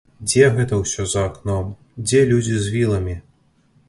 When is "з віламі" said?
2.65-3.15